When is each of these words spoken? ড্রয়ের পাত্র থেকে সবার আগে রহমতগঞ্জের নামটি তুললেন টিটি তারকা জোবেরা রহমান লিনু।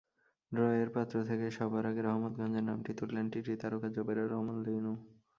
ড্রয়ের 0.51 0.89
পাত্র 0.89 1.15
থেকে 1.29 1.45
সবার 1.57 1.83
আগে 1.85 2.01
রহমতগঞ্জের 2.01 2.65
নামটি 2.69 2.91
তুললেন 2.99 3.25
টিটি 3.33 3.53
তারকা 3.61 3.87
জোবেরা 3.95 4.23
রহমান 4.25 4.57
লিনু। 4.65 4.93